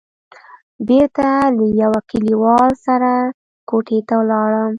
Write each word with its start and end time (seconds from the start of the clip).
بېرته 0.87 1.27
له 1.57 1.65
يوه 1.81 1.99
کليوال 2.09 2.71
سره 2.85 3.11
کوټې 3.69 3.99
ته 4.07 4.13
ولاړم. 4.21 4.69